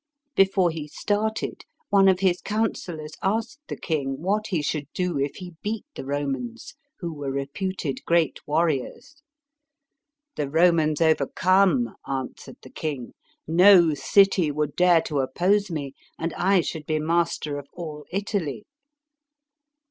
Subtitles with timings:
[0.35, 5.51] Before hetstarted one of his counsellors asked the king, what he should do, if lie
[5.61, 9.21] beat the Romans, who were reputed great warriors.
[10.37, 13.13] "The Romans overcome/' answered the king,"
[13.47, 18.65] no city would dare to oppose me, and I should be master of all Italy."